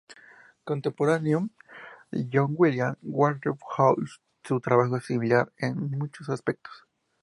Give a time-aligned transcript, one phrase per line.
[0.69, 1.39] Contemporáneo
[2.11, 6.87] de John William Waterhouse, su trabajo es similar en muchos aspectos.